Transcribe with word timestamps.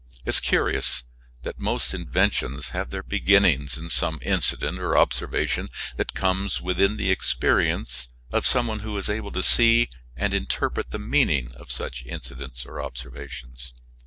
It 0.25 0.29
is 0.29 0.37
a 0.39 0.41
curious 0.41 1.01
fact 1.01 1.43
that 1.43 1.59
most 1.59 1.93
inventions 1.93 2.69
have 2.69 2.89
their 2.89 3.03
beginnings 3.03 3.77
in 3.77 3.91
some 3.91 4.17
incident 4.23 4.79
or 4.79 4.97
observation 4.97 5.69
that 5.97 6.15
comes 6.15 6.59
within 6.59 6.97
the 6.97 7.11
experience 7.11 8.07
of 8.31 8.47
some 8.47 8.65
one 8.65 8.79
who 8.79 8.97
is 8.97 9.09
able 9.09 9.31
to 9.31 9.43
see 9.43 9.89
and 10.15 10.33
interpret 10.33 10.89
the 10.89 10.97
meaning 10.97 11.51
of 11.53 11.69
such 11.71 12.03
incidents 12.07 12.65
or 12.65 12.81
observations. 12.81 13.73